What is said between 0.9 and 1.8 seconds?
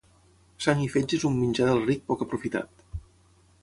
fetge és un menjar